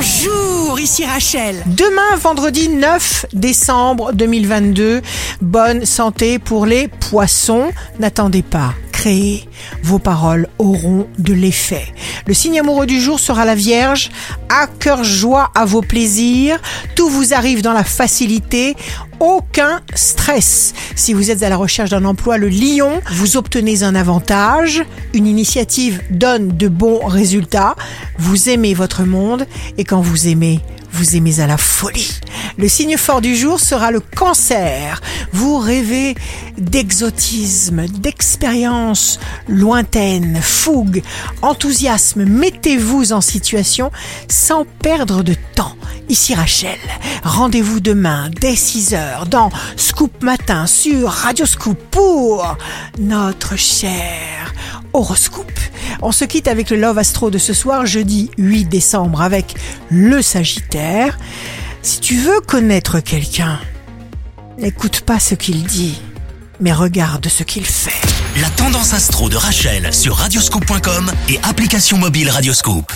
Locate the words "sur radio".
50.66-51.46